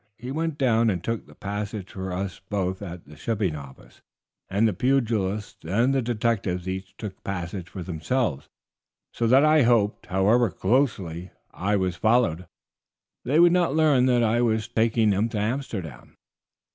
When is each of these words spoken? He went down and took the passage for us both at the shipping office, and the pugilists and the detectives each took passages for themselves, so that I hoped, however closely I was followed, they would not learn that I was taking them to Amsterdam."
He 0.17 0.31
went 0.31 0.57
down 0.57 0.89
and 0.89 1.03
took 1.03 1.27
the 1.27 1.35
passage 1.35 1.91
for 1.91 2.11
us 2.11 2.41
both 2.49 2.81
at 2.81 3.05
the 3.05 3.15
shipping 3.15 3.55
office, 3.55 4.01
and 4.49 4.67
the 4.67 4.73
pugilists 4.73 5.63
and 5.63 5.93
the 5.93 6.01
detectives 6.01 6.67
each 6.67 6.97
took 6.97 7.23
passages 7.23 7.69
for 7.69 7.83
themselves, 7.83 8.49
so 9.13 9.27
that 9.27 9.45
I 9.45 9.61
hoped, 9.61 10.07
however 10.07 10.49
closely 10.49 11.29
I 11.51 11.75
was 11.75 11.97
followed, 11.97 12.47
they 13.25 13.39
would 13.39 13.51
not 13.53 13.75
learn 13.75 14.07
that 14.07 14.23
I 14.23 14.41
was 14.41 14.67
taking 14.67 15.11
them 15.11 15.29
to 15.29 15.37
Amsterdam." 15.37 16.15